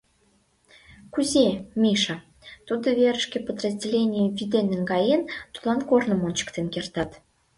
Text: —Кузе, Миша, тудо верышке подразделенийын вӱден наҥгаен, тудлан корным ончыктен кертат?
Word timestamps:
—Кузе, 1.13 1.45
Миша, 1.81 2.17
тудо 2.67 2.87
верышке 2.97 3.37
подразделенийын 3.45 4.27
вӱден 4.37 4.65
наҥгаен, 4.71 5.21
тудлан 5.53 5.79
корным 5.89 6.19
ончыктен 6.27 6.67
кертат? 6.73 7.11